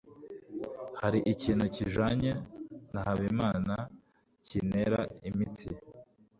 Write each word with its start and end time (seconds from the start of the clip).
hariho 0.99 1.27
ikintu 1.33 1.65
kijanye 1.75 2.31
na 2.93 2.99
habimana 3.07 3.75
kintera 4.47 5.01
imitsi 5.29 5.69